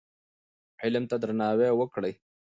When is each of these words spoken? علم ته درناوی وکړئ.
علم 0.83 1.03
ته 1.09 1.15
درناوی 1.23 1.69
وکړئ. 1.75 2.13